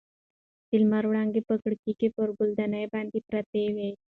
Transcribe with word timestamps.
د 0.69 0.69
لمر 0.81 1.03
وړانګې 1.07 1.41
په 1.49 1.55
کړکۍ 1.63 1.93
کې 1.99 2.07
پر 2.15 2.29
ګل 2.37 2.51
دانۍ 2.59 2.85
پرتې 3.31 3.63
وې. 3.75 3.91